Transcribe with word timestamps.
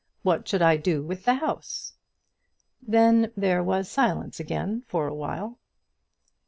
What 0.23 0.47
should 0.47 0.63
I 0.63 0.77
do 0.77 1.03
with 1.03 1.25
the 1.25 1.35
house?" 1.35 1.93
Then 2.81 3.31
there 3.37 3.61
was 3.61 3.87
silence 3.87 4.39
again 4.39 4.81
for 4.87 5.05
a 5.07 5.13
while. 5.13 5.59